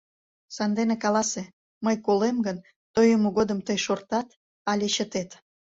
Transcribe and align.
Сандене 0.55 0.95
каласе: 1.03 1.43
мый 1.85 1.95
колем 2.05 2.37
гын, 2.45 2.57
тойымо 2.93 3.29
годым 3.37 3.59
тый 3.67 3.77
шортат 3.85 4.27
але 4.71 4.87
чытет? 4.95 5.29